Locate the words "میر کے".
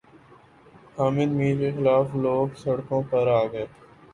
1.33-1.71